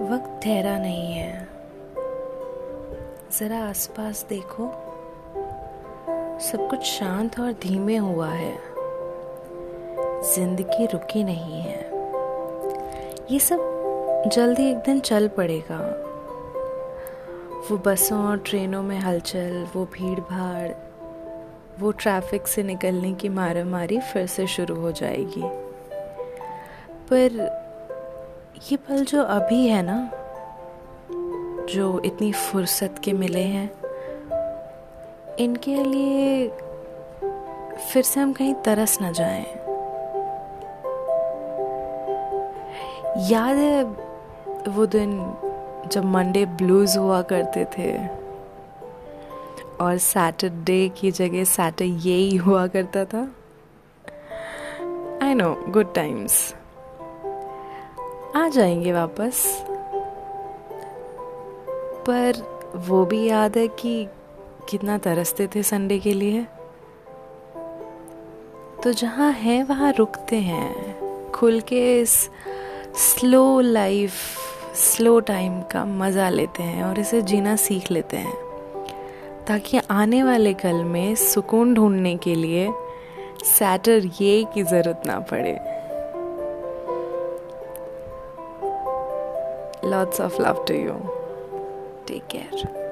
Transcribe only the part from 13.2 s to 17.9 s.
ये सब जल्दी एक दिन चल पड़ेगा। वो